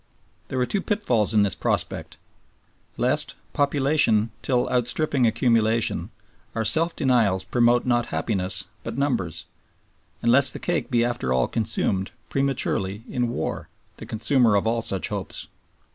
[0.47, 2.17] There were two pitfalls in this prospect:
[2.97, 6.09] lest, population still outstripping accumulation,
[6.55, 9.45] our self denials promote not happiness but numbers;
[10.23, 14.81] and lest the cake be after all consumed, prematurely, in war, the consumer of all
[14.81, 15.45] such hopes.